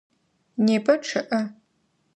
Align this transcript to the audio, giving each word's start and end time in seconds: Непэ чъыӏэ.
Непэ 0.65 0.93
чъыӏэ. 1.05 1.41